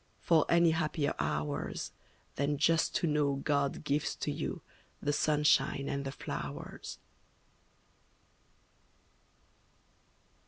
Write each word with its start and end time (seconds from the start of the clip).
For 0.19 0.47
any 0.49 0.71
happier 0.71 1.13
hours. 1.19 1.91
Than 2.35 2.57
just 2.57 2.95
to 2.95 3.05
know 3.05 3.35
God 3.35 3.83
gives 3.83 4.15
to 4.15 4.31
you 4.31 4.63
The 4.99 5.13
sunshine 5.13 5.87
and 5.87 6.05
the 6.05 6.11
flowers. 6.11 6.97